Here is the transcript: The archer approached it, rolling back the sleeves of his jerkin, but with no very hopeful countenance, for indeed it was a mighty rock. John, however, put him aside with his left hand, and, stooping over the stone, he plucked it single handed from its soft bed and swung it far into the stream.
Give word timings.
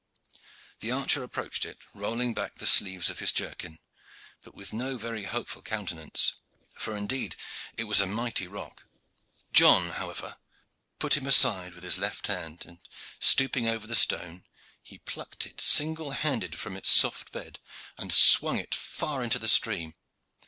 The 0.79 0.89
archer 0.89 1.21
approached 1.21 1.63
it, 1.63 1.77
rolling 1.93 2.33
back 2.33 2.55
the 2.55 2.65
sleeves 2.65 3.11
of 3.11 3.19
his 3.19 3.31
jerkin, 3.31 3.77
but 4.41 4.55
with 4.55 4.73
no 4.73 4.97
very 4.97 5.25
hopeful 5.25 5.61
countenance, 5.61 6.33
for 6.73 6.97
indeed 6.97 7.35
it 7.77 7.83
was 7.83 7.99
a 7.99 8.07
mighty 8.07 8.47
rock. 8.47 8.87
John, 9.53 9.91
however, 9.91 10.37
put 10.97 11.15
him 11.17 11.27
aside 11.27 11.75
with 11.75 11.83
his 11.83 11.99
left 11.99 12.25
hand, 12.25 12.63
and, 12.65 12.79
stooping 13.19 13.67
over 13.67 13.85
the 13.85 13.93
stone, 13.93 14.43
he 14.81 14.97
plucked 14.97 15.45
it 15.45 15.61
single 15.61 16.09
handed 16.13 16.57
from 16.57 16.75
its 16.75 16.89
soft 16.89 17.31
bed 17.31 17.59
and 17.95 18.11
swung 18.11 18.57
it 18.57 18.73
far 18.73 19.21
into 19.23 19.37
the 19.37 19.47
stream. 19.47 19.93